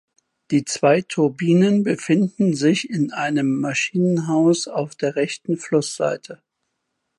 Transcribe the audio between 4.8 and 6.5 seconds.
der rechten Flussseite.